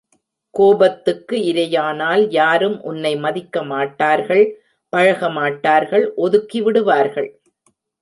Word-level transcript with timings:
கோபத்துக்கு 0.55 1.35
இரையானால் 1.43 2.23
யாரும் 2.29 2.81
உன்னை 2.81 3.13
மதிக்க 3.17 3.63
மாட்டார்கள் 3.63 4.43
பழகமாட்டார்கள் 4.93 6.07
ஒதுக்கிவிடுவார்கள். 6.17 7.29